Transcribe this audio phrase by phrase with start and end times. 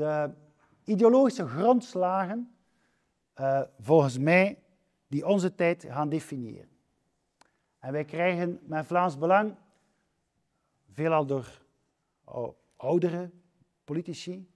[0.00, 0.30] de
[0.84, 2.54] ideologische grondslagen,
[3.40, 4.62] uh, volgens mij,
[5.06, 6.68] die onze tijd gaan definiëren.
[7.78, 9.54] En wij krijgen met Vlaams Belang,
[10.92, 11.62] veelal door
[12.76, 13.30] oudere
[13.84, 14.48] politici,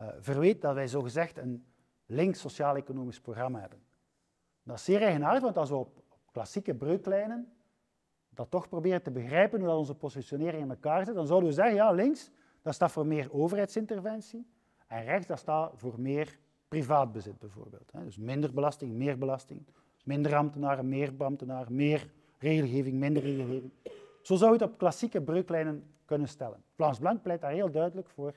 [0.00, 1.66] uh, dat wij zogezegd een
[2.06, 3.82] links sociaal-economisch programma hebben.
[4.62, 7.52] Dat is zeer eigenaardig, want als we op, klassieke breuklijnen
[8.28, 11.54] dat toch proberen te begrijpen hoe dat onze positionering in elkaar zit, dan zouden we
[11.54, 12.30] zeggen, ja, links,
[12.62, 14.46] dat staat voor meer overheidsinterventie,
[14.86, 17.90] en rechts, dat staat voor meer privaat bezit bijvoorbeeld.
[17.92, 19.66] Dus minder belasting, meer belasting,
[20.04, 23.72] minder ambtenaren, meer ambtenaren, meer regelgeving, minder regelgeving.
[24.22, 26.62] Zo zou je het op klassieke breuklijnen kunnen stellen.
[26.74, 28.34] Vlaams Blank pleit daar heel duidelijk voor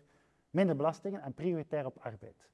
[0.49, 2.47] minder belastingen en prioritair op arbeid.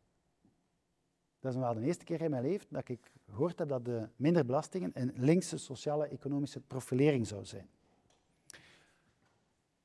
[1.40, 4.08] Dat is wel de eerste keer in mijn leven dat ik gehoord heb dat de
[4.16, 7.70] minder belastingen een linkse sociale economische profilering zou zijn.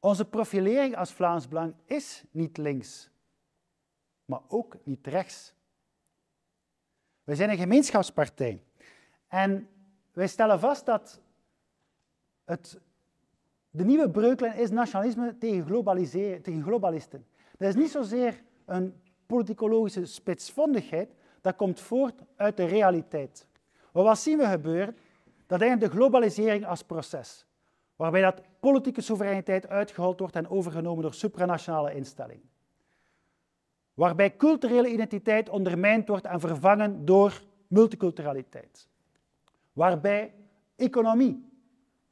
[0.06, 3.10] Onze profilering als Vlaams Belang is niet links,
[4.24, 5.54] maar ook niet rechts.
[7.24, 8.62] We zijn een gemeenschapspartij.
[9.28, 9.68] En
[10.12, 11.20] wij stellen vast dat
[12.44, 12.80] het,
[13.70, 17.26] de nieuwe breuklijn is nationalisme tegen, tegen globalisten.
[17.58, 23.46] Dat is niet zozeer een politicologische spitsvondigheid, dat komt voort uit de realiteit.
[23.92, 24.96] Wat zien we gebeuren?
[25.46, 27.46] Dat eigenlijk de globalisering als proces,
[27.96, 32.50] waarbij dat politieke soevereiniteit uitgehold wordt en overgenomen door supranationale instellingen.
[33.94, 38.88] Waarbij culturele identiteit ondermijnd wordt en vervangen door multiculturaliteit.
[39.72, 40.34] Waarbij
[40.76, 41.48] economie,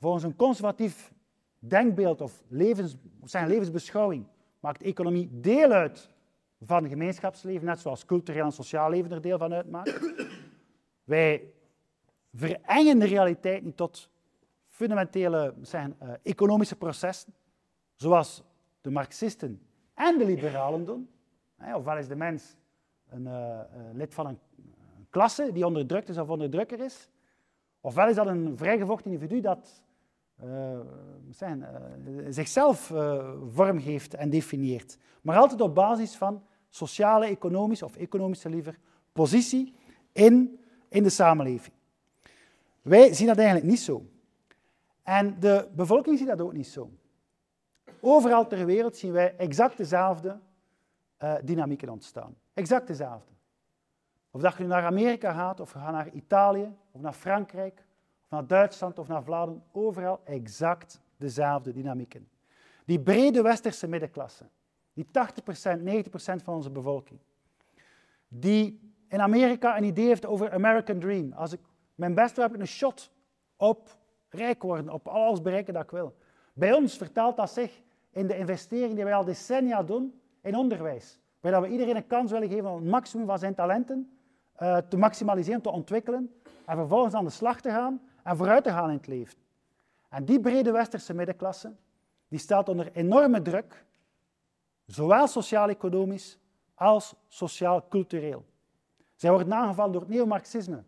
[0.01, 1.13] volgens een conservatief
[1.59, 4.27] denkbeeld of levens, zijn levensbeschouwing,
[4.61, 6.11] maakt economie deel uit
[6.61, 10.15] van gemeenschapsleven, net zoals cultureel en sociaal leven er deel van uitmaken.
[11.05, 11.53] Wij
[12.35, 14.13] verengen de realiteit niet tot
[14.75, 17.35] fundamentele zeggen, uh, economische processen,
[17.95, 18.43] zoals
[18.81, 19.63] de Marxisten
[19.95, 21.09] en de liberalen doen.
[21.75, 22.57] Ofwel is de mens
[23.09, 23.61] een uh,
[23.93, 24.39] lid van een,
[25.11, 27.11] klasse die onderdrukt is of onderdrukker is,
[27.81, 29.83] ofwel is dat een vrijgevochten individu dat
[30.45, 30.81] uh,
[31.31, 31.67] zijn,
[32.29, 32.93] zichzelf
[33.51, 34.99] vormgeeft en definieert.
[35.23, 38.79] Maar altijd op basis van sociale, economische of economische liever
[39.13, 39.75] positie
[40.13, 41.75] in, in de samenleving.
[42.83, 44.07] Wij zien dat eigenlijk niet zo.
[45.05, 46.91] En de bevolking ziet dat ook niet zo.
[48.01, 50.41] Overal ter wereld zien wij exact dezelfde
[51.19, 52.37] uh, dynamieken ontstaan.
[52.55, 53.33] Exact dezelfde.
[54.31, 57.85] Of dat je nu naar Amerika gaat, of gaat naar Italië, of naar Frankrijk,
[58.23, 62.29] of naar Duitsland, of naar Vlaanderen, overal exact dezelfde dynamieken.
[62.85, 64.45] Die brede westerse middenklasse,
[64.93, 67.21] die 80%, 90% van onze bevolking.
[68.29, 71.33] Die in Amerika een idee heeft over American Dream.
[71.33, 71.61] Als ik
[71.95, 73.11] mijn best doe, heb ik een shot
[73.57, 73.97] op
[74.35, 76.17] rijk worden, op alles bereiken dat ik wil.
[76.53, 81.19] Bij ons vertaalt dat zich in de investering die wij al decennia doen in onderwijs.
[81.41, 84.19] Waarbij we iedereen een kans willen geven om het maximum van zijn talenten
[84.63, 86.35] uh, te maximaliseren, te ontwikkelen.
[86.67, 89.39] En vervolgens aan de slag te gaan en vooruit te gaan in het leven.
[90.09, 91.73] En die brede westerse middenklasse,
[92.29, 93.85] die staat onder enorme druk
[94.87, 96.39] Zowel sociaal-economisch
[96.75, 98.45] als sociaal-cultureel.
[99.15, 100.85] Zij worden aangevallen door het neomarxisme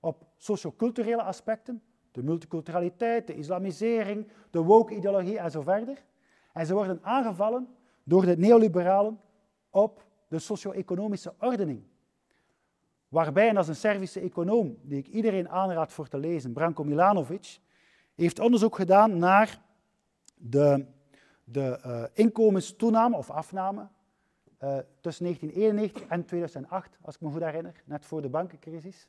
[0.00, 6.04] op socioculturele aspecten, de multiculturaliteit, de islamisering, de woke-ideologie en zo verder.
[6.52, 7.68] En ze worden aangevallen
[8.04, 9.20] door de neoliberalen
[9.70, 11.82] op de socio-economische ordening.
[13.08, 17.58] Waarbij, en is een Servische econoom die ik iedereen aanraad voor te lezen, Branko Milanovic,
[18.14, 19.60] heeft onderzoek gedaan naar
[20.34, 20.86] de
[21.44, 27.82] de uh, inkomenstoename of afname uh, tussen 1991 en 2008, als ik me goed herinner,
[27.84, 29.08] net voor de bankencrisis.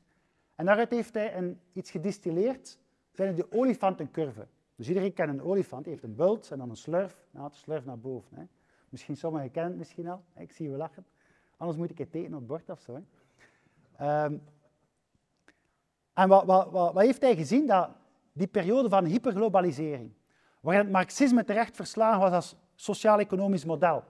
[0.56, 2.80] En daaruit heeft hij een, iets gedistilleerd,
[3.14, 4.48] zijn de olifantencurve.
[4.76, 7.56] Dus iedereen kent een olifant, die heeft een bult en dan een slurf, nou, de
[7.56, 8.38] slurf naar boven.
[8.38, 8.44] Hè.
[8.90, 11.06] Misschien sommigen kennen het misschien al, ik zie je lachen.
[11.58, 12.94] Anders moet ik het tekenen op het bord of zo.
[14.02, 14.42] Um,
[16.14, 17.68] en wat, wat, wat, wat heeft hij gezien?
[17.68, 17.90] Dat
[18.32, 20.12] die periode van hyperglobalisering,
[20.60, 24.04] waarin het marxisme terecht verslagen was als sociaal-economisch model.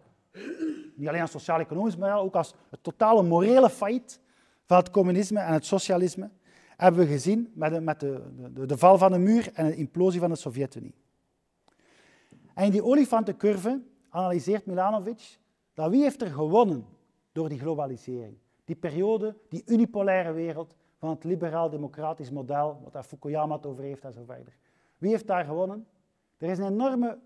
[0.95, 4.19] Niet alleen als sociaal-economisch model, ook als het totale morele failliet
[4.65, 6.29] van het communisme en het socialisme,
[6.77, 8.21] hebben we gezien met, de, met de,
[8.53, 10.95] de, de val van de muur en de implosie van de Sovjet-Unie.
[12.53, 15.39] En in die olifantencurve analyseert Milanovic
[15.73, 16.85] dat wie heeft er gewonnen
[17.31, 18.37] door die globalisering.
[18.65, 24.13] Die periode, die unipolaire wereld van het liberaal-democratisch model, wat Fukuyama het over heeft en
[24.13, 24.57] zo verder.
[24.97, 25.87] Wie heeft daar gewonnen?
[26.37, 27.19] Er is een enorme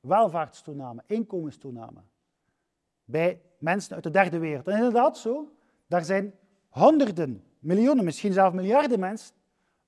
[0.00, 2.00] welvaartstoename, inkomenstoename
[3.04, 4.68] bij mensen uit de derde wereld.
[4.68, 5.52] En inderdaad zo,
[5.86, 6.34] daar zijn
[6.68, 9.34] honderden, miljoenen, misschien zelfs miljarden mensen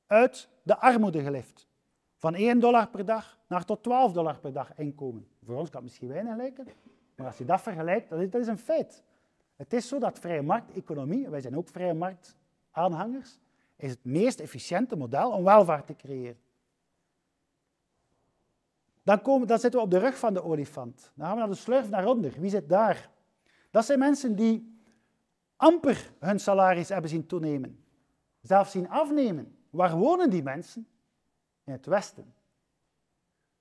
[0.06, 1.68] uit de armoede gelift.
[2.16, 5.28] Van 1 dollar per dag naar tot 12 dollar per dag inkomen.
[5.44, 6.66] Voor ons kan het misschien weinig lijken,
[7.16, 9.02] Maar als je dat vergelijkt, dat is, dat is een feit.
[9.56, 13.38] Het is zo dat vrije markteconomie, wij zijn ook vrije marktaanhangers,
[13.76, 16.38] is het meest efficiënte model om welvaart te creëren.
[19.02, 21.12] Dan, komen, dan zitten we op de rug van de olifant.
[21.14, 22.32] Dan gaan we naar de slurf naar onder.
[22.40, 23.10] Wie zit daar?
[23.70, 24.77] Dat zijn mensen die
[25.58, 27.84] amper hun salaris hebben zien toenemen.
[28.40, 29.56] Zelfs zien afnemen.
[29.70, 30.86] Waar wonen die mensen?
[31.64, 32.34] In het Westen.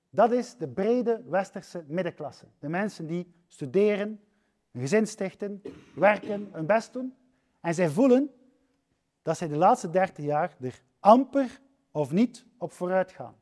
[0.10, 2.46] Dat is de brede westerse middenklasse.
[2.60, 4.22] De mensen die studeren,
[4.72, 5.62] een gezin stichten,
[5.96, 7.16] werken, hun best doen.
[7.62, 8.32] En zij voelen
[9.22, 11.62] dat zij de laatste dertig jaar er amper
[11.92, 13.36] of niet op vooruit gaan.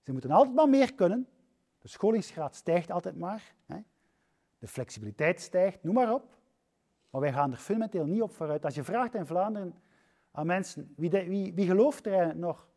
[0.00, 1.28] Ze moeten altijd maar meer kunnen.
[1.78, 3.54] De scholingsgraad stijgt altijd maar.
[4.58, 6.36] De flexibiliteit stijgt, noem maar op.
[7.12, 8.64] Maar wij gaan er fundamenteel niet op vooruit.
[8.64, 9.74] Als je vraagt in Vlaanderen
[10.30, 12.68] aan mensen, wie, wie, wie gelooft er nog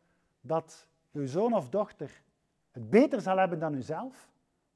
[0.42, 2.24] dat uw zoon of dochter
[2.72, 4.32] het beter zal hebben dan uzelf?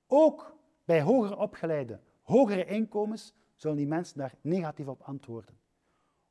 [0.07, 5.57] Ook bij hoger opgeleide, hogere inkomens, zullen die mensen daar negatief op antwoorden.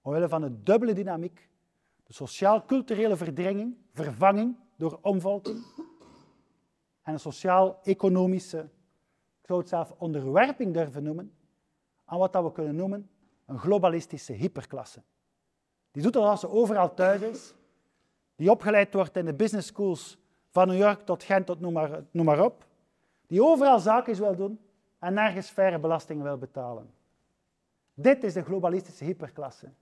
[0.03, 1.49] Omwille van de dubbele dynamiek,
[2.05, 5.65] de sociaal-culturele verdringing, vervanging door omvolking,
[7.03, 8.59] en een sociaal-economische,
[9.41, 11.33] ik zou het zelf onderwerping durven noemen,
[12.05, 13.11] aan wat dat we kunnen noemen
[13.49, 15.03] een globalistische hyperklasse.
[15.91, 17.55] Die doet dat als ze overal thuis is,
[18.37, 20.19] die opgeleid wordt in de business schools
[20.51, 22.67] van New York tot Gent tot noem maar, noem op,
[23.27, 24.61] die overal zaken wil doen
[24.99, 26.91] en nergens faire belastingen wil betalen.
[27.95, 29.73] Dit is de globalistische hyperklasse,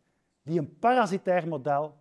[0.43, 1.95] die een parasitair model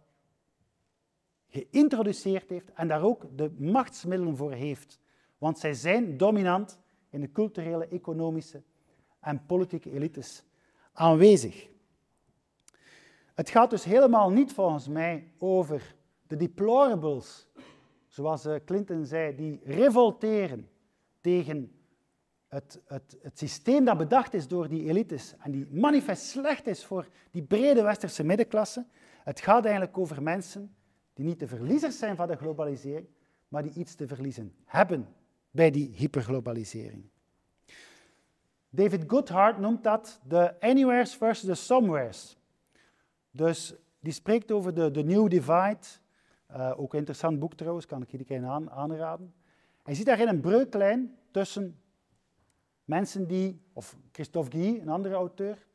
[1.48, 5.00] geïntroduceerd heeft en daar ook de machtsmiddelen voor heeft.
[5.38, 6.80] Want zij zijn dominant
[7.10, 8.62] in de culturele, economische
[9.20, 10.44] en politieke elites
[10.96, 11.70] aanwezig.
[13.34, 15.96] Het gaat dus helemaal niet volgens mij over
[16.28, 17.48] de deplorables,
[18.08, 20.70] zoals eh, Clinton zei, die revolteren
[21.22, 21.72] tegen
[22.48, 26.86] het, het, het, systeem dat bedacht is door die elites en die manifest slecht is
[26.86, 28.86] voor die brede westerse middenklasse.
[29.24, 30.76] Het gaat eigenlijk over mensen
[31.14, 33.08] die niet de verliezers zijn van de globalisering,
[33.48, 35.08] maar die iets te verliezen hebben
[35.52, 37.10] bij die hyperglobalisering.
[38.76, 42.38] David Goodhart noemt dat de anywheres versus de somewheres.
[43.32, 45.88] Dus die spreekt over de, de New Divide.
[46.52, 49.34] Uh, ook een interessant boek trouwens, kan ik iedereen aan, aanraden.
[49.84, 51.80] Hij ziet daarin een breuklijn tussen
[52.86, 55.66] mensen die, of Christophe Guy, een andere auteur,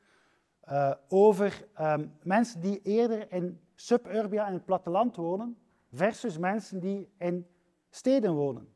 [0.68, 5.58] uh, over um, mensen die eerder in suburbia in het platteland wonen,
[5.92, 7.46] versus mensen die in
[7.90, 8.68] steden wonen.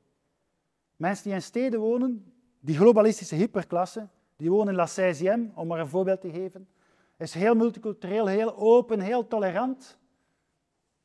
[0.97, 2.34] Mensen die in steden wonen,
[2.65, 6.69] die globalistische hyperklasse, die wonen in La 16 om maar een voorbeeld te geven,
[7.17, 9.99] is heel multicultureel, heel open, heel tolerant,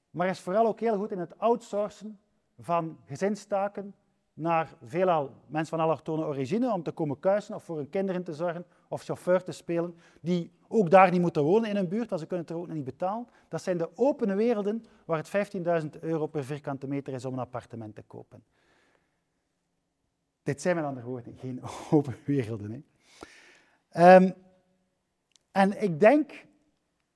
[0.10, 2.20] maar is vooral ook heel goed in het outsourcen
[2.60, 3.96] van gezinstaken
[4.34, 8.34] naar veelal mensen van allochtone origine om te komen kuisen of voor hun kinderen te
[8.34, 12.22] zorgen of chauffeur te spelen, die ook daar niet moeten wonen in een buurt, want
[12.22, 13.28] ze kunnen het er ook niet betalen.
[13.48, 15.54] Dat zijn de opene werelden waar het
[15.84, 18.44] 15.000 euro per vierkante meter is om een appartement te kopen.
[20.50, 21.62] Dit zijn met andere woorden geen
[21.92, 22.86] open werelden.
[23.90, 24.16] Hè.
[24.16, 24.34] Um,
[25.51, 26.46] en ik denk,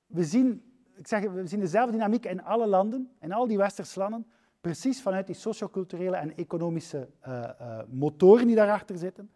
[0.05, 3.99] we zien, ik zeg, we zien dezelfde dynamiek in alle landen, in al die westerse
[3.99, 4.25] landen,
[4.61, 9.31] precies vanuit die socioculturele en economische uh, uh, motoren die daarachter zitten.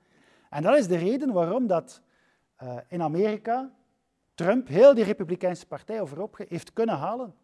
[0.50, 2.02] En dat is de reden waarom dat
[2.64, 3.72] uh, in Amerika
[4.34, 7.36] Trump heel die Republikeinse partij overop heeft kunnen halen.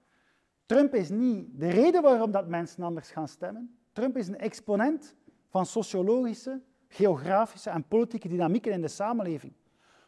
[0.65, 3.77] Trump is niet de reden waarom dat mensen anders gaan stemmen.
[3.93, 5.15] Trump is een exponent
[5.53, 9.53] van sociologische, geografische en politieke dynamieken in de samenleving.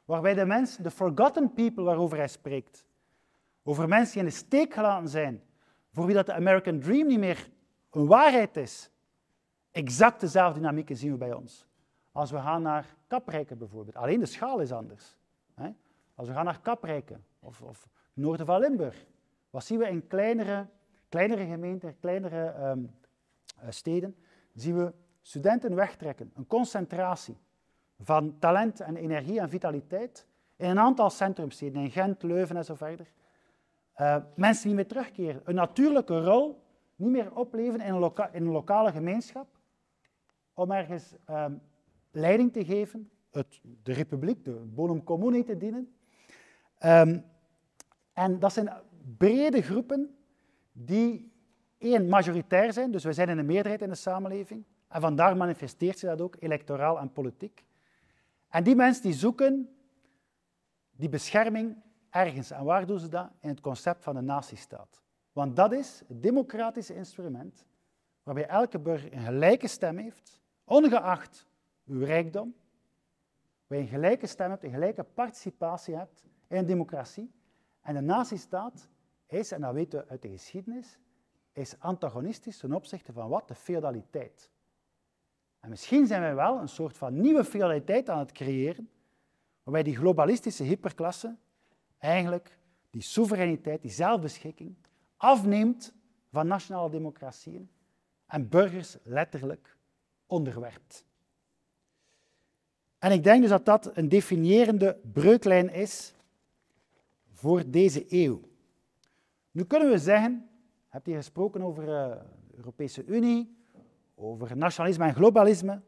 [0.06, 2.86] Waarbij de mensen, de forgotten people waarover hij spreekt,
[3.64, 5.44] over mensen die in de steek gelaten zijn,
[5.92, 7.50] voor wie dat de American Dream niet meer
[7.92, 8.90] een waarheid is,
[9.72, 11.68] exact dezelfde dynamieken zien we bij ons.
[12.12, 15.18] Als we gaan naar Kaprijken bijvoorbeeld, alleen de schaal is anders.
[16.16, 19.06] Als we gaan naar Kaprijken of, of noorden van Limburg,
[19.50, 20.68] wat zien we in kleinere,
[21.10, 22.92] kleinere gemeenten, kleinere um,
[23.70, 24.16] steden,
[24.54, 24.94] zien we
[25.26, 27.38] studenten wegtrekken, een concentratie
[28.00, 32.76] van talent en energie en vitaliteit in een aantal centrumsteden, in Gent, Leuven en zo
[32.76, 33.12] verder.
[33.98, 36.64] Uh, mensen die meer terugkeren, een natuurlijke rol
[36.96, 39.48] niet meer opleven in een, in een lokale gemeenschap,
[40.54, 41.62] om ergens um,
[42.12, 45.96] leiding te geven, het, de republiek, de bonum commune te dienen.
[46.86, 47.26] Um,
[48.14, 48.74] en dat zijn
[49.18, 50.18] brede groepen
[50.72, 51.32] die
[51.78, 54.66] één, majoritair zijn, dus we zijn in een meerderheid in de samenleving,
[54.96, 57.66] en vandaar manifesteert zich dat ook electoraal en politiek.
[58.48, 59.76] En die mensen die zoeken
[60.92, 62.52] die bescherming ergens.
[62.52, 63.30] En waar doen ze dat?
[63.40, 65.02] In het concept van een nazistaat.
[65.32, 67.66] Want dat is het democratische instrument
[68.24, 71.48] waarbij elke burger een gelijke stem heeft, ongeacht
[71.86, 72.56] uw rijkdom,
[73.68, 77.32] waar je een gelijke stem hebt, een gelijke participatie hebt in een democratie.
[77.82, 78.90] En de nazistaat
[79.28, 81.00] is, en dat weten we uit de geschiedenis,
[81.52, 83.48] is antagonistisch ten opzichte van wat?
[83.48, 84.54] De feudaliteit.
[85.66, 88.90] En misschien zijn wij wel een soort van nieuwe feudaliteit aan het creëren,
[89.64, 91.36] waarbij die globalistische hyperklasse
[91.98, 92.58] eigenlijk
[92.90, 94.76] die soevereiniteit, die zelfbeschikking,
[95.18, 95.94] afneemt
[96.32, 97.70] van nationale democratieën
[98.26, 99.78] en burgers letterlijk
[100.26, 101.06] onderwerpt.
[103.00, 106.14] En ik denk dus dat dat een definiërende breuklijn is
[107.32, 108.42] voor deze eeuw.
[109.52, 113.56] Nu kunnen we zeggen, je hebt hier gesproken over eh, de Europese Unie,
[114.16, 115.82] over nationalisme en globalisme.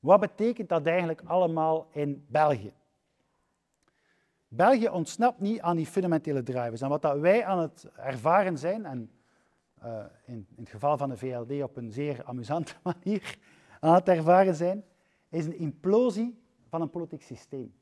[0.00, 2.72] Wat betekent dat eigenlijk allemaal in België?
[4.48, 6.80] België ontsnapt niet aan die fundamentele drivers.
[6.80, 9.10] En wat dat wij aan het ervaren zijn, en
[9.84, 12.74] uh, in, in, het geval van de VLD op een zeer amusante
[13.04, 13.38] manier
[13.80, 14.84] aan het ervaren zijn,
[15.28, 17.74] is een implosie van een politiek systeem.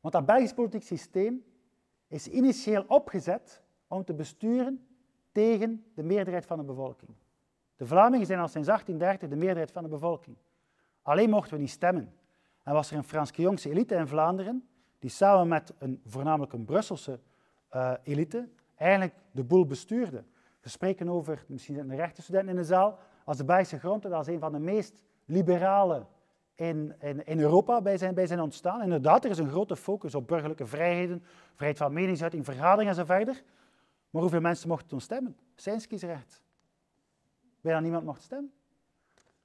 [0.00, 1.44] Want dat Belgisch politiek systeem
[2.08, 4.86] is initieel opgezet om te besturen
[5.32, 7.10] tegen de meerderheid van de bevolking.
[7.76, 10.36] De Vlamingen zijn al sinds 1830 de meerderheid van de bevolking.
[11.02, 12.14] Alleen mochten we niet stemmen.
[12.62, 17.20] En was er een Frans-Jongse elite in Vlaanderen, die samen met een, voornamelijk een Brusselse
[17.74, 20.24] uh, elite, eigenlijk de boel bestuurde.
[20.60, 24.26] We spreken over, misschien zijn er rechtenstudenten in de zaal, als de Belgische grondwet als
[24.26, 26.06] een van de meest liberale
[26.54, 28.82] in, in, Europa bij zijn, bij zijn ontstaan.
[28.82, 33.44] Inderdaad, er is een grote focus op burgerlijke vrijheden, vrijheid van meningsuiting, vergadering enzovoort.
[34.10, 35.36] Maar hoeveel mensen mochten toen stemmen?
[35.54, 36.43] Zijn kiesrecht.
[37.64, 38.52] Bijna niemand mocht stemmen.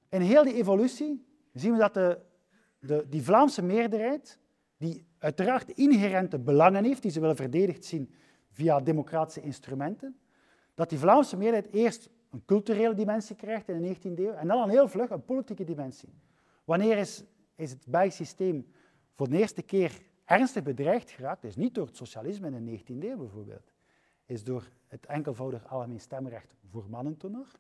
[0.10, 2.20] In heel die evolutie zien we dat de,
[2.80, 4.40] de, die Vlaamse meerderheid,
[4.78, 8.14] die uiteraard inherente belangen heeft, die ze willen verdedigd zien
[8.52, 10.20] via democratische instrumenten,
[10.76, 14.62] dat die Vlaamse meerderheid eerst een culturele dimensie krijgt in de 19e eeuw en dan
[14.62, 16.14] al heel vlug een politieke dimensie.
[16.64, 17.24] Wanneer is,
[17.56, 18.68] is het Belgisch systeem
[19.16, 21.44] voor de eerste keer ernstig bedreigd geraakt?
[21.44, 23.74] is niet door het socialisme in de 19e eeuw bijvoorbeeld.
[24.26, 27.60] Is door het enkelvoudig algemeen stemrecht voor mannen toen nog.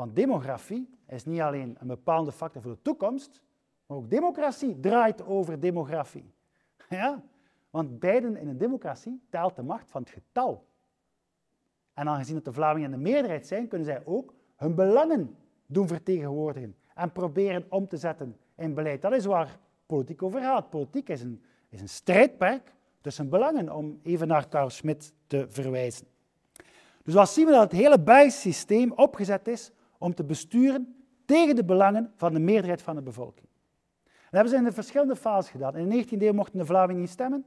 [0.00, 3.42] Want demografie is niet alleen een bepaalde factor voor de toekomst,
[3.86, 6.32] maar ook democratie draait over demografie.
[6.88, 7.22] Ja?
[7.70, 10.66] Want beiden in een democratie telt de macht van het getal.
[11.94, 17.12] En aangezien de Vlamingen de meerderheid zijn, kunnen zij ook hun belangen doen vertegenwoordigen en
[17.12, 19.02] proberen om te zetten in beleid.
[19.02, 20.70] Dat is waar politiek over gaat.
[20.70, 26.06] Politiek is een, is een strijdperk tussen belangen, om even naar Carl Schmitt te verwijzen.
[27.02, 31.64] Dus wat zien we dat het hele Belgisch opgezet is om te besturen tegen de
[31.64, 33.48] belangen van de meerderheid van de bevolking.
[34.04, 35.76] Dat hebben ze in de verschillende fases gedaan.
[35.76, 37.44] In de 19e eeuw mochten de Vlamingen niet stemmen.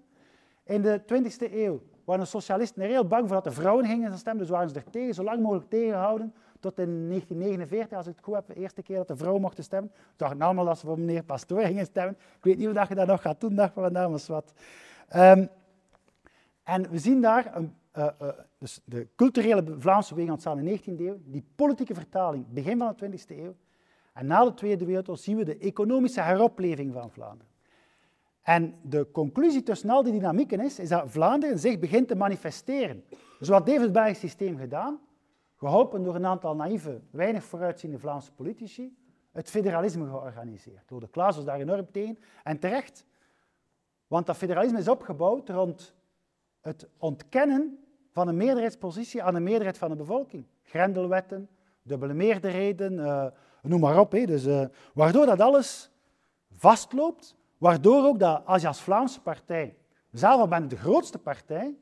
[0.63, 4.17] In de 20e eeuw waren de socialisten er heel bang voor dat de vrouwen gingen
[4.17, 8.15] stemmen, dus waren ze er tegen, zo lang mogelijk tegenhouden, tot in 1949, als ik
[8.15, 9.91] het goed heb, de eerste keer dat de vrouwen mochten stemmen.
[10.15, 12.17] Dachten allemaal dat ze voor meneer Pastoor gingen stemmen.
[12.37, 14.53] Ik weet niet of je dat nog gaat doen, van maar wat.
[16.63, 18.27] En we zien daar een, uh, uh,
[18.63, 22.95] dus de culturele Vlaamse beweging ontstaan in de 19e eeuw, die politieke vertaling begin van
[22.97, 23.55] de 20e eeuw.
[24.13, 27.51] En na de Tweede Wereldoorlog zien we de economische heropleving van Vlaanderen.
[28.41, 33.03] En de conclusie tussen al die dynamieken is, is dat Vlaanderen zich begint te manifesteren.
[33.39, 34.99] Dus wat heeft het Belgisch systeem gedaan?
[35.55, 38.97] Geholpen door een aantal naïeve, weinig vooruitziende Vlaamse politici,
[39.31, 40.87] het federalisme georganiseerd.
[40.87, 43.05] Door de Klaas was daar enorm tegen, en terecht.
[44.07, 45.95] Want dat federalisme is opgebouwd rond
[46.61, 47.82] het ontkennen
[48.13, 50.45] van een meerderheidspositie aan de meerderheid van de bevolking.
[50.63, 51.49] Grendelwetten,
[51.81, 53.25] dubbele meerderheden, uh,
[53.61, 54.11] noem maar op.
[54.11, 55.91] Dus, uh, waardoor dat alles
[56.51, 59.77] vastloopt Waardoor ook dat als je als Vlaamse partij,
[60.11, 61.75] zelf al bent de grootste partij,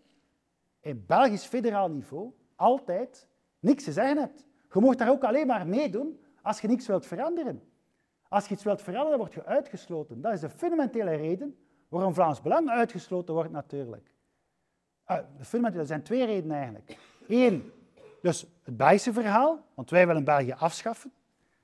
[0.79, 3.27] in Belgisch federaal niveau, altijd
[3.59, 4.45] niks te zeggen hebt.
[4.73, 7.63] Je mag daar ook alleen maar meedoen als je niks wilt veranderen.
[8.27, 10.21] Als je iets wilt veranderen, word je uitgesloten.
[10.21, 11.57] Dat is de fundamentele reden
[11.89, 14.11] waarom Vlaams Belang uitgesloten wordt natuurlijk.
[15.39, 16.97] Fundamentele, er zijn twee redenen eigenlijk.
[17.27, 17.71] Eén,
[18.21, 21.11] dus het Belgische verhaal, want wij willen België afschaffen.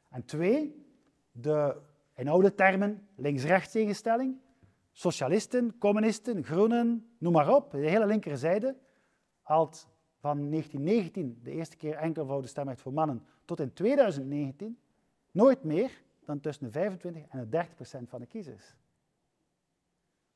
[0.10, 0.86] En twee,
[1.32, 1.76] de
[2.16, 4.36] in oude termen links-rechts tegenstelling.
[4.92, 8.76] Socialisten, communisten, groenen, noem maar op, de hele linkerzijde.
[9.42, 9.88] Als
[10.20, 14.80] van 1919 de eerste keer enkelvoudige stemrecht voor mannen tot in 2019
[15.32, 18.76] nooit meer dan tussen de 25 en de 30 procent van de kiezers.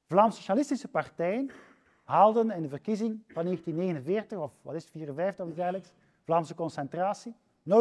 [0.05, 1.51] Vlaams socialistische partijen
[2.11, 6.55] haalden in de verkiezing van 1949, of wat is het, 54 of iets dergelijks, Vlaamse
[6.55, 7.35] concentratie,
[7.69, 7.75] 0,25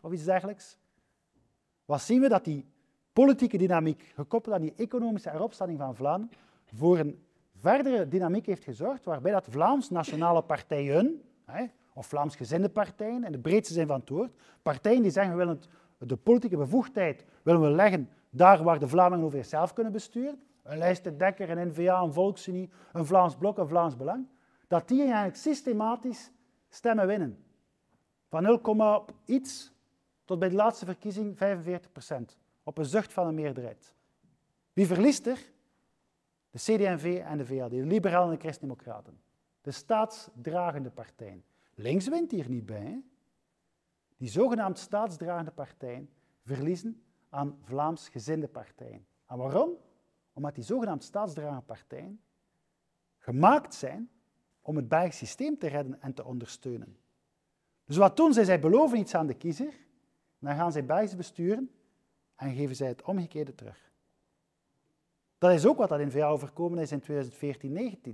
[0.00, 0.78] of iets dergelijks.
[1.84, 2.28] Wat zien we?
[2.28, 2.66] Dat die
[3.12, 7.24] politieke dynamiek, gekoppeld aan die economische heropstanding van Vlaanderen, voor een
[7.56, 11.22] verdere dynamiek heeft gezorgd, waarbij dat Vlaams nationale partijen,
[11.94, 14.32] of Vlaams gezinde partijen, in de breedste zin van het woord,
[14.62, 15.60] partijen die zeggen we willen
[15.98, 20.40] de politieke bevoegdheid willen we leggen daar waar de Vlamingen over zichzelf kunnen besturen,
[20.70, 24.28] een lijstendekker, een N-VA, een Volksunie, een Vlaams Blok, een Vlaams Belang,
[24.68, 26.30] dat die eigenlijk systematisch
[26.68, 27.44] stemmen winnen.
[28.28, 29.72] Van 0, iets
[30.24, 32.38] tot bij de laatste verkiezing 45 procent.
[32.62, 33.94] Op een zucht van een meerderheid.
[34.72, 35.52] Wie verliest er?
[36.50, 39.20] De CD&V en de VLD, de Liberalen en de Christdemocraten.
[39.60, 41.44] De staatsdragende partijen.
[41.74, 43.02] Links wint hier niet bij.
[44.16, 46.10] Die zogenaamd staatsdragende partijen
[46.44, 49.06] verliezen aan Vlaams gezinde partijen.
[49.26, 49.76] En waarom?
[50.40, 52.20] Omdat die zogenaamd staatsdragende partijen
[53.18, 54.10] gemaakt zijn
[54.60, 56.96] om het Belgisch systeem te redden en te ondersteunen.
[57.84, 58.44] Dus wat doen zij?
[58.44, 59.74] Zij beloven iets aan de kiezer,
[60.38, 61.70] dan gaan zij Belgisch besturen
[62.36, 63.92] en geven zij het omgekeerde terug.
[65.38, 67.02] Dat is ook wat dat in VA overkomen is in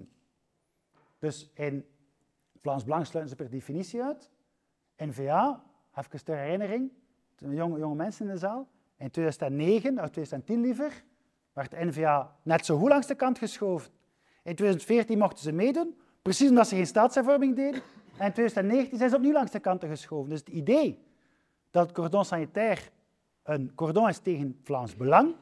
[0.04, 0.08] 2014-19.
[1.18, 1.84] Dus in
[2.60, 4.30] Vlaams Belang sluiten ze per definitie uit.
[4.96, 5.64] In VA,
[5.94, 6.92] even ter herinnering,
[7.36, 11.04] jonge, jonge mensen in de zaal, in 2009, of 2010 liever,
[11.56, 13.90] werd NVA net zo goed langs de kant geschoven.
[14.42, 17.82] In 2014 mochten ze meedoen, precies omdat ze geen staatshervorming deden.
[18.18, 20.30] En in 2019 zijn ze opnieuw langs de kanten geschoven.
[20.30, 21.04] Dus het idee
[21.70, 22.90] dat het cordon sanitair
[23.42, 25.34] een cordon is tegen Vlaams Belang,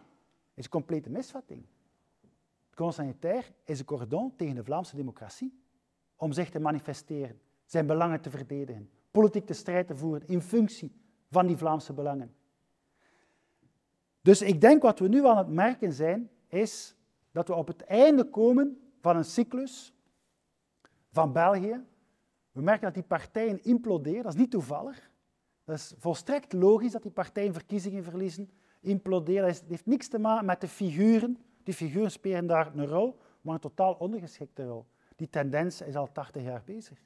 [0.55, 1.67] is een complete misvatting.
[2.67, 5.63] Het cordon sanitair is een cordon tegen de Vlaamse democratie
[6.17, 10.93] om zich te manifesteren, zijn belangen te verdedigen, politiek de strijd te voeren in functie
[11.31, 12.35] van die Vlaamse belangen.
[14.25, 16.97] Dus ik denk wat we nu aan het merken zijn, is
[17.33, 19.95] dat we op het einde komen van een cyclus
[21.11, 21.85] van België.
[22.53, 25.11] We merken dat die partijen imploderen, dat is niet toevallig.
[25.65, 28.51] Dat is volstrekt logisch dat die partijen verkiezingen verliezen,
[28.81, 29.49] imploderen.
[29.49, 31.39] Dat heeft niks te maken met de figuren.
[31.63, 34.87] Die figuren spelen daar een rol, maar een totaal ondergeschikte rol.
[35.17, 36.99] Die tendens is al 80 jaar bezig.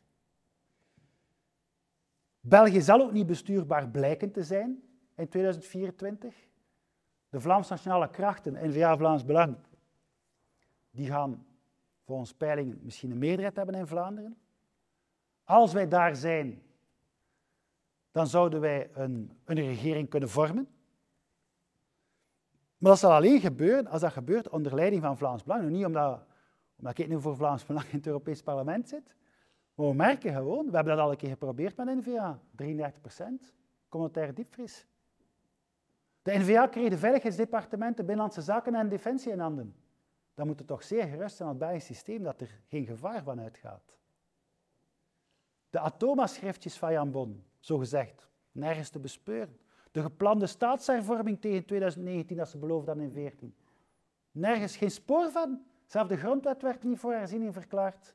[2.40, 4.82] België zal ook niet bestuurbaar blijken te zijn
[5.16, 6.47] in 2024.
[7.28, 9.56] De Vlaams Nationale Krachten, N-VA Vlaams Belang,
[10.90, 11.46] die gaan
[12.04, 14.36] volgens peilingen misschien een meerderheid hebben in Vlaanderen.
[15.44, 16.62] Als wij daar zijn,
[18.10, 20.68] dan zouden wij een, een regering kunnen vormen.
[22.78, 25.68] Maar dat zal alleen gebeuren als dat gebeurt onder leiding van Vlaams Belang.
[25.68, 26.24] niet omdat,
[26.76, 29.14] omdat ik nu voor Vlaams Belang in het Europees Parlement zit.
[29.74, 33.52] Maar we merken gewoon, we hebben dat al een keer geprobeerd met NVA, 33 procent,
[33.88, 34.86] communautaire diepvries.
[36.28, 39.74] De NVA kreeg de veiligheidsdepartementen, binnenlandse zaken en defensie in handen.
[40.34, 43.22] Dan moet het toch zeer gerust zijn aan het Belgisch systeem dat er geen gevaar
[43.22, 43.96] van uitgaat.
[45.70, 49.58] De atoma-schriftjes van Jan Bon, zo gezegd, nergens te bespeuren.
[49.90, 53.54] De geplande staatshervorming tegen 2019, dat ze beloofden in 2014.
[54.30, 55.62] Nergens geen spoor van.
[55.86, 58.14] Zelfs de grondwet werd niet voor herziening verklaard.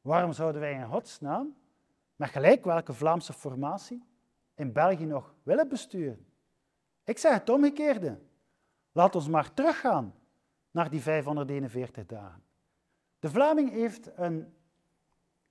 [0.00, 1.56] Waarom zouden wij in godsnaam,
[2.16, 4.04] met gelijk welke Vlaamse formatie,
[4.54, 6.27] in België nog willen besturen?
[7.08, 8.18] Ik zeg het omgekeerde.
[8.92, 10.14] Laat ons maar teruggaan
[10.70, 12.42] naar die 541 dagen.
[13.18, 14.54] De Vlaming heeft een,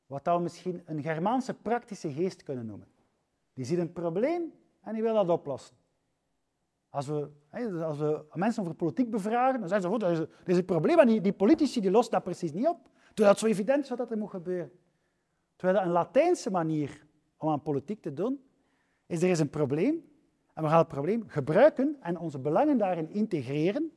[0.05, 2.87] wat we misschien een Germaanse praktische geest kunnen noemen.
[3.53, 5.75] Die ziet een probleem en die wil dat oplossen.
[6.89, 7.29] Als we,
[7.83, 11.33] als we mensen over politiek bevragen, dan zeggen ze, oh, is een probleem en die,
[11.33, 12.89] politici die lossen dat precies niet op.
[13.07, 14.71] Terwijl het zo evident is dat er moet gebeuren.
[15.55, 18.43] Terwijl dat een Latijnse manier om aan politiek te doen,
[19.05, 20.15] is er is een probleem
[20.57, 23.91] en we gaan het probleem gebruiken en onze belangen daarin integreren.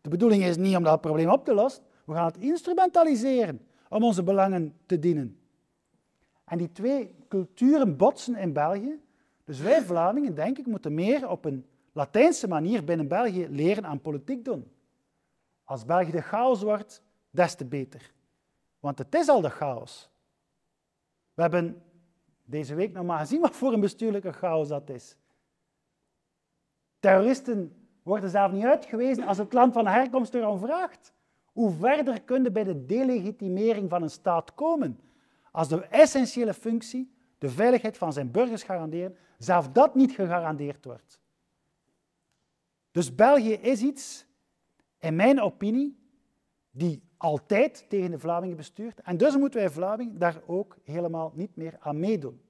[0.00, 4.02] De bedoeling is niet om dat probleem op te lossen, we gaan het instrumentaliseren om
[4.02, 5.38] onze belangen te dienen.
[6.44, 9.00] En die twee culturen botsen in België.
[9.44, 14.00] Dus wij Vlamingen, denk ik, moeten meer op een Latijnse manier binnen België leren aan
[14.00, 14.70] politiek doen.
[15.64, 18.12] Als België de chaos wordt, des te beter.
[18.80, 20.10] Want het is al de chaos.
[21.34, 21.82] We hebben
[22.44, 25.16] deze week nog maar gezien wat voor een bestuurlijke chaos dat is.
[27.04, 31.12] Terroristen worden zelf niet uitgewezen als het land van herkomst erom vraagt.
[31.44, 35.00] Hoe verder kunnen bij de delegitimering van een staat komen?
[35.52, 41.20] Als de essentiële functie, de veiligheid van zijn burgers garanderen, zelf dat niet gegarandeerd wordt.
[42.90, 44.26] Dus België is iets,
[44.98, 45.98] in mijn opinie,
[46.70, 49.00] die altijd tegen de Vlamingen bestuurt.
[49.00, 52.43] En dus moeten wij Vlamingen daar ook helemaal niet meer aan meedoen.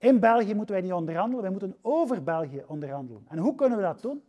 [0.00, 3.24] In België moeten wij niet onderhandelen, wij moeten over België onderhandelen.
[3.28, 4.22] En hoe kunnen we dat doen?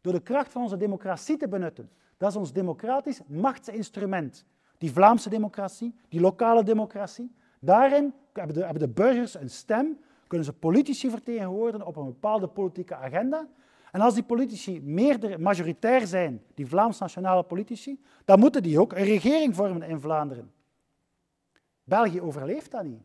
[0.00, 1.90] Door de kracht van onze democratie te benutten.
[2.16, 4.44] Dat is ons democratisch machtsinstrument.
[4.78, 7.34] Die Vlaamse democratie, die lokale democratie.
[7.60, 12.46] Daarin hebben de, hebben de burgers een stem, kunnen ze politici vertegenwoordigen op een bepaalde
[12.46, 13.48] politieke agenda.
[13.92, 19.04] En als die politici meerder, majoritair zijn, die Vlaams-nationale politici, dan moeten die ook een
[19.04, 20.52] regering vormen in Vlaanderen.
[21.84, 23.02] België overleeft dat niet.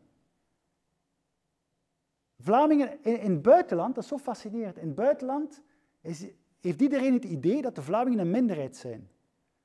[2.42, 5.62] Vlamingen in, in het buitenland, dat is zo fascinerend, in het buitenland
[6.00, 6.26] is,
[6.60, 9.08] heeft iedereen het idee dat de Vlamingen een minderheid zijn.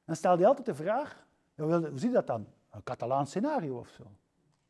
[0.05, 2.47] Dan stelt hij altijd de vraag, hoe zie je dat dan?
[2.71, 4.03] Een Catalaans scenario of zo?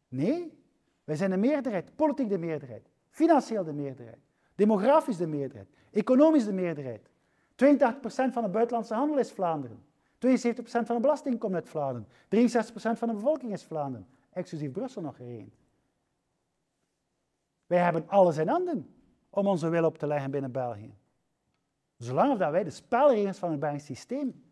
[0.08, 0.58] Nee,
[1.04, 4.20] wij zijn de meerderheid, politiek de meerderheid, financieel de meerderheid,
[4.56, 7.10] demografisch de meerderheid, economisch de meerderheid.
[7.52, 9.86] 82% van de buitenlandse handel is Vlaanderen.
[10.18, 10.20] 72%
[10.62, 12.08] van de belasting komt uit Vlaanderen.
[12.08, 12.08] 63%
[12.98, 14.08] van de bevolking is Vlaanderen.
[14.34, 15.52] Exclusief Brussel nog één.
[17.68, 18.96] Wij hebben alles in handen
[19.30, 20.94] om onze wil op te leggen binnen België.
[21.98, 24.44] Zolang dat wij de spelregels van het Belgisch systeem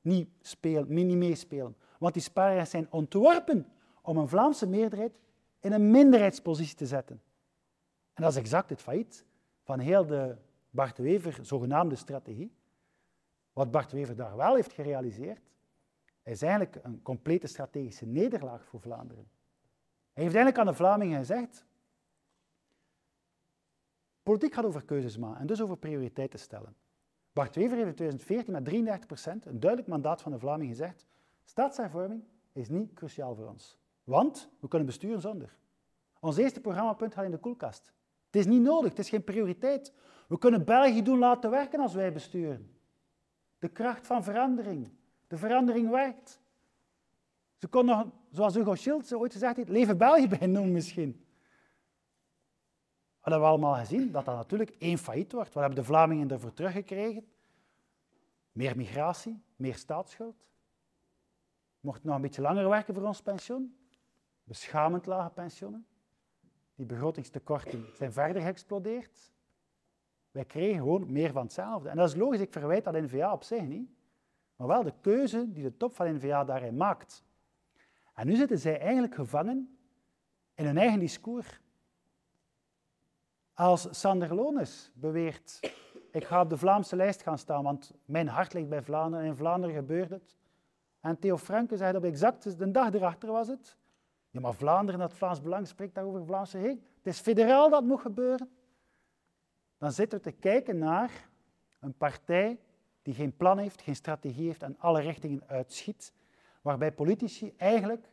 [0.00, 1.76] niet, spelen, niet meespelen.
[1.98, 3.66] Want die spelregels zijn ontworpen
[4.02, 5.18] om een Vlaamse meerderheid
[5.60, 7.22] in een minderheidspositie te zetten.
[8.12, 9.24] En dat is exact het failliet
[9.62, 10.36] van heel de
[10.70, 12.52] Bart Wever zogenaamde strategie.
[13.52, 15.40] Wat Bart Wever daar wel heeft gerealiseerd,
[16.22, 19.28] is eigenlijk een complete strategische nederlaag voor Vlaanderen.
[20.12, 21.64] Hij heeft eigenlijk aan de Vlamingen gezegd,
[24.24, 26.74] politiek gaat over keuzes maken en dus over prioriteiten stellen.
[27.32, 31.06] Bart Wever heeft in 2014 met 33% een duidelijk mandaat van de Vlamingen gezegd,
[31.44, 33.78] staatshervorming is niet cruciaal voor ons.
[34.04, 35.56] Want we kunnen besturen zonder.
[36.20, 37.92] Ons eerste programmapunt gaat in de koelkast.
[38.26, 39.92] Het is niet nodig, het is geen prioriteit.
[40.28, 42.70] We kunnen België doen laten werken als wij besturen.
[43.58, 44.90] De kracht van verandering.
[45.26, 46.40] De verandering werkt.
[47.56, 51.23] Ze kon nog, zoals Hugo Schiltz ooit gezegd heeft, leven België bij noemen misschien.
[53.24, 55.52] We hebben allemaal gezien dat dat natuurlijk één failliet wordt.
[55.52, 57.26] Wat hebben de Vlamingen ervoor teruggekregen?
[58.52, 60.46] Meer migratie, meer staatsschuld.
[61.80, 63.76] Mocht nog een beetje langer werken voor ons pensioen.
[64.44, 65.86] Beschamend lage pensioenen.
[66.74, 69.32] Die begrotingstekorten zijn verder geëxplodeerd.
[70.30, 71.88] Wij kregen gewoon meer van hetzelfde.
[71.88, 73.90] En dat is logisch, ik verwijt dat NVA op zich niet.
[74.56, 77.24] Maar wel de keuze die de top van NVA daarin maakt.
[78.14, 79.78] En nu zitten zij eigenlijk gevangen
[80.54, 81.62] in hun eigen discours.
[83.54, 85.60] Als Sander Lones beweert,
[86.10, 89.30] ik ga op de Vlaamse lijst gaan staan, want mijn hart ligt bij Vlaanderen en
[89.30, 90.36] in Vlaanderen gebeurt het.
[91.00, 93.76] En Theo Franke zei op exact de dag erachter was het.
[94.30, 96.84] Ja, maar Vlaanderen, dat Vlaams Belang spreekt daarover Vlaamse heen.
[96.96, 98.50] Het is federaal dat moet gebeuren.
[99.78, 101.28] Dan zitten we te kijken naar
[101.80, 102.60] een partij
[103.02, 106.12] die geen plan heeft, geen strategie heeft en alle richtingen uitschiet,
[106.62, 108.10] waarbij politici eigenlijk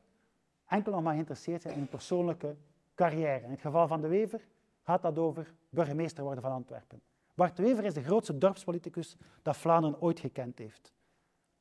[0.68, 2.56] enkel nog maar geïnteresseerd zijn in een persoonlijke
[2.96, 3.44] carrière.
[3.44, 4.42] In het geval van de Wever
[4.84, 7.02] gaat dat over burgemeester worden van Antwerpen.
[7.36, 10.94] Bart Wever is de grootste dorpspoliticus dat Vlaanderen ooit gekend heeft.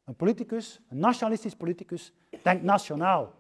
[0.05, 3.35] Een politicus, een nationalistisch politicus, denkt nationaal.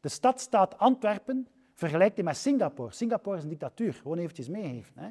[0.00, 2.92] De stadstaat Antwerpen vergelijkt hij met Singapore.
[2.92, 4.92] Singapore is een dictatuur, gewoon eventjes meegeven.
[4.98, 5.10] Hè.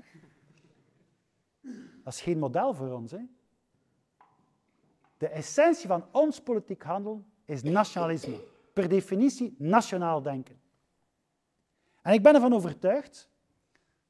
[2.04, 3.12] Dat is geen model voor ons.
[3.12, 3.20] Hè.
[5.18, 8.36] De essentie van ons politiek handel is nationalisme.
[8.74, 10.60] Per definitie nationaal denken.
[12.02, 13.31] En ik ben ervan overtuigd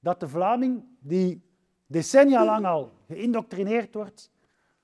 [0.01, 1.41] dat de Vlaming, die
[1.87, 4.31] decennia lang al geïndoctrineerd wordt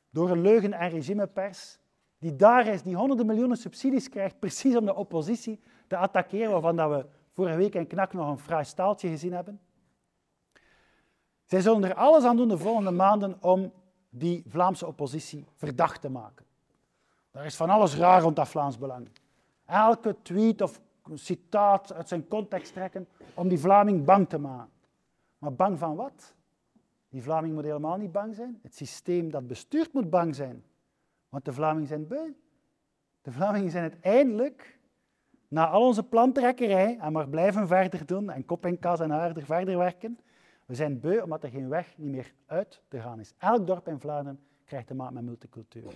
[0.10, 1.80] door een leugen- en regimepers,
[2.20, 6.76] die daar is, die honderden miljoenen subsidies krijgt, precies om de oppositie te attackeren, waarvan
[6.76, 9.60] dat we vorige week in Knak nog een fraai staaltje gezien hebben.
[11.46, 13.74] Zij zullen er alles aan doen de volgende maanden om
[14.10, 16.46] die Vlaamse oppositie verdacht te maken.
[17.32, 19.10] Daar is van alles raar rond dat Vlaams Belang.
[19.66, 20.82] Elke tweet of
[21.14, 24.77] citaat uit zijn context trekken om die Vlaming bang te maken.
[25.38, 26.36] Maar bang van wat?
[27.10, 28.60] Die Vlaming moet helemaal niet bang zijn.
[28.62, 30.64] Het systeem dat bestuurt moet bang zijn.
[31.30, 32.34] Want de Vlamingen zijn beu.
[33.22, 34.80] De Vlamingen zijn uiteindelijk,
[35.48, 39.46] na al onze plantrekkerij, en maar blijven verder doen, en kop en kas en harder
[39.46, 40.20] verder werken,
[40.66, 43.34] we zijn beu omdat er geen weg niet meer uit te gaan is.
[43.38, 45.94] Elk dorp in Vlaanderen krijgt te maken met multicultuur.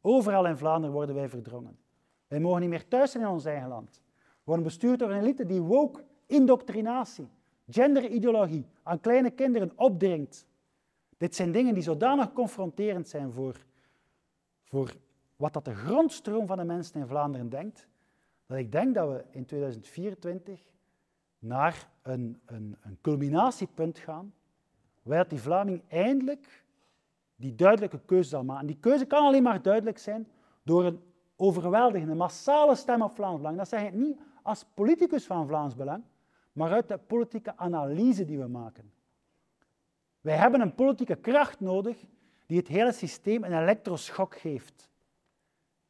[0.00, 1.78] Overal in Vlaanderen worden wij verdrongen.
[2.26, 4.02] Wij mogen niet meer thuis zijn in ons eigen land.
[4.16, 7.28] We worden bestuurd door een elite die woke indoctrinatie,
[7.68, 10.46] genderideologie aan kleine kinderen opdringt.
[11.16, 13.64] Dit zijn dingen die zodanig confronterend zijn voor,
[14.64, 14.94] voor
[15.36, 17.88] wat dat de grondstroom van de mensen in Vlaanderen denkt,
[18.46, 20.60] dat ik denk dat we in 2024
[21.38, 24.34] naar een, een, een culminatiepunt gaan,
[25.02, 26.64] waar die Vlaming eindelijk
[27.36, 28.60] die duidelijke keuze zal maken.
[28.60, 30.28] En die keuze kan alleen maar duidelijk zijn
[30.62, 31.00] door een
[31.36, 33.56] overweldigende, massale stem op Vlaams Belang.
[33.56, 36.02] Dat zeg ik niet als politicus van Vlaams Belang,
[36.54, 38.92] maar uit de politieke analyse die we maken.
[40.20, 42.04] Wij hebben een politieke kracht nodig
[42.46, 44.90] die het hele systeem een elektroschok geeft.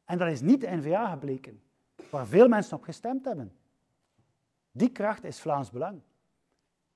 [0.05, 1.61] En dat is niet de N-VA gebleken,
[2.09, 3.53] waar veel mensen op gestemd hebben.
[4.71, 6.01] Die kracht is Vlaams Belang.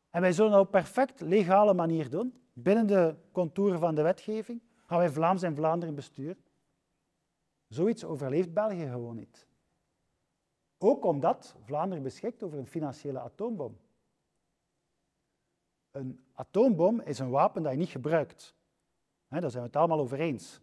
[0.10, 4.62] En wij zullen dat op perfect legale manier doen, binnen de contouren van de wetgeving,
[4.86, 6.44] gaan wij Vlaams en Vlaanderen besturen.
[7.68, 9.48] Zoiets overleeft België gewoon niet.
[10.82, 13.78] Ook omdat Vlaanderen beschikt over een financiële atoombom.
[15.92, 18.56] Een atoombom is een wapen dat je niet gebruikt.
[19.28, 20.62] daar zijn we het allemaal over eens.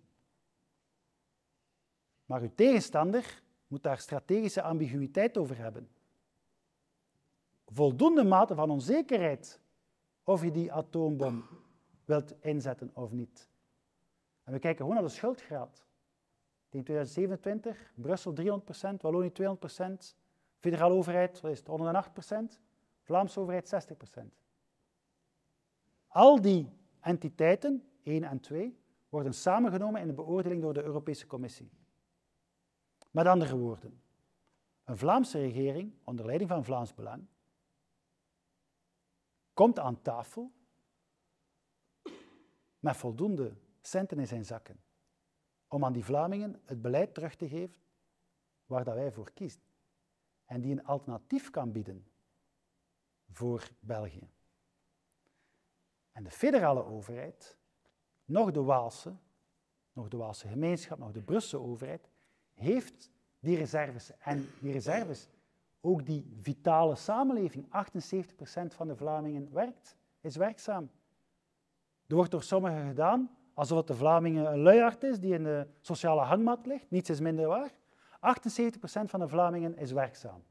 [2.24, 5.88] Maar uw tegenstander moet daar strategische ambiguïteit over hebben.
[7.66, 9.61] Voldoende mate van onzekerheid
[10.24, 11.44] of je die atoombom
[12.05, 13.48] wilt inzetten of niet.
[14.42, 15.86] En we kijken gewoon naar de schuldgraad.
[16.68, 20.14] In 2027, Brussel 300%, Wallonië 200%,
[20.59, 21.68] federale overheid is het,
[22.57, 22.61] 108%,
[23.02, 24.20] Vlaamse overheid 60%.
[26.07, 26.68] Al die
[27.00, 31.70] entiteiten, 1 en 2, worden samengenomen in de beoordeling door de Europese Commissie.
[33.11, 34.00] Met andere woorden,
[34.85, 37.26] een Vlaamse regering onder leiding van Vlaams Belang
[39.55, 40.52] komt aan tafel
[42.79, 44.81] met voldoende centen in zijn zakken
[45.68, 47.81] om aan die Vlamingen het beleid terug te geven
[48.66, 49.61] waar dat wij voor kiezen.
[50.44, 52.07] En die een alternatief kan bieden
[53.31, 54.29] voor België.
[56.12, 57.57] En de federale overheid,
[58.24, 59.16] nog de Waalse,
[59.92, 62.11] nog de Waalse gemeenschap, nog de Brusselse overheid,
[62.52, 64.11] heeft die reserves.
[64.18, 65.29] En die reserves,
[65.81, 67.68] ook die vitale samenleving, 78%
[68.74, 70.90] van de Vlamingen werkt, is werkzaam.
[72.07, 75.66] Er wordt door sommigen gedaan alsof het de Vlamingen een luiaard is die in de
[75.80, 76.90] sociale hangmat ligt.
[76.90, 77.70] Niets is minder waar.
[77.70, 77.70] 78%
[79.04, 80.42] van de Vlamingen is werkzaam.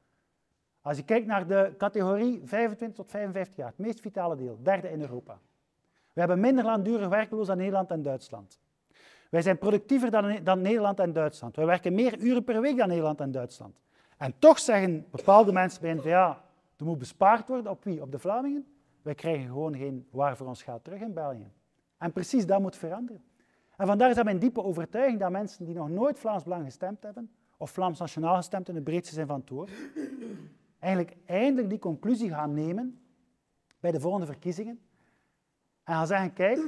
[0.81, 4.91] Als je kijkt naar de categorie 25 tot 55 jaar, het meest vitale deel, derde
[4.91, 5.39] in Europa.
[6.13, 8.59] We hebben minder langdurig werkloos dan Nederland en Duitsland.
[9.29, 11.55] Wij zijn productiever dan, dan Nederland en Duitsland.
[11.55, 13.79] Wij werken meer uren per week dan Nederland en Duitsland.
[14.17, 16.43] En toch zeggen bepaalde mensen bij NVA,
[16.77, 18.01] er moet bespaard worden op wie?
[18.01, 18.65] Op de Vlamingen?
[19.01, 21.51] Wij krijgen gewoon geen waar voor ons geld terug in België.
[21.97, 23.23] En precies dat moet veranderen.
[23.77, 27.03] En vandaar is dat mijn diepe overtuiging dat mensen die nog nooit Vlaams Belang gestemd
[27.03, 29.69] hebben, of Vlaams Nationaal gestemd in de breedste zin van het
[30.79, 32.99] eigenlijk eindelijk die conclusie gaan nemen
[33.79, 34.79] bij de volgende verkiezingen
[35.84, 36.60] en gaan zeggen, kijk,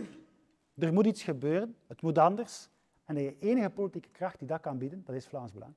[0.78, 2.70] er moet iets gebeuren, het moet anders.
[3.06, 5.74] En de enige politieke kracht die dat kan bieden, dat is Vlaams Belang.